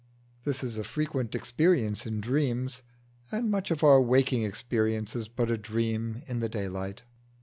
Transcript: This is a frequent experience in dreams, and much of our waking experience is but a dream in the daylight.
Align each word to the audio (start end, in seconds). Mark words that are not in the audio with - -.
This 0.45 0.63
is 0.63 0.79
a 0.79 0.83
frequent 0.83 1.35
experience 1.35 2.07
in 2.07 2.21
dreams, 2.21 2.81
and 3.31 3.51
much 3.51 3.69
of 3.69 3.83
our 3.83 4.01
waking 4.01 4.41
experience 4.43 5.15
is 5.15 5.27
but 5.27 5.51
a 5.51 5.57
dream 5.59 6.23
in 6.25 6.39
the 6.39 6.49
daylight. 6.49 7.03